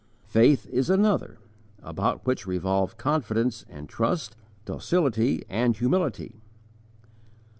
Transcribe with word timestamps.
Faith 0.25 0.65
is 0.71 0.89
another, 0.89 1.37
about 1.83 2.25
which 2.25 2.47
revolve 2.47 2.97
confidence 2.97 3.65
and 3.69 3.87
trust, 3.87 4.35
docility 4.65 5.43
and 5.47 5.77
humility. 5.77 6.41